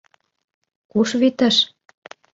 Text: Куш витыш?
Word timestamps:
Куш 0.91 1.09
витыш? 1.21 1.55